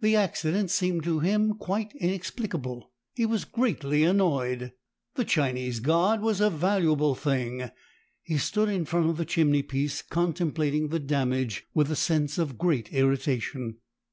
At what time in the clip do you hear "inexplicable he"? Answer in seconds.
1.96-3.26